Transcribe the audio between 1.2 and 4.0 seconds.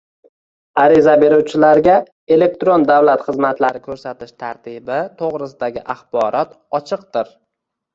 beruvchilarga elektron davlat xizmatlari